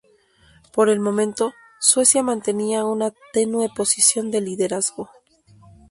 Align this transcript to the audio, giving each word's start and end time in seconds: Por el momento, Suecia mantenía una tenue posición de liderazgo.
Por 0.73 0.89
el 0.89 0.99
momento, 0.99 1.53
Suecia 1.79 2.23
mantenía 2.23 2.85
una 2.85 3.13
tenue 3.33 3.69
posición 3.69 4.31
de 4.31 4.41
liderazgo. 4.41 5.11